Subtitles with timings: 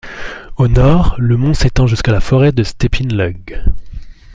[0.57, 3.63] Au nord, le mont s'étend jusque dans la forêt de Stepin Lug.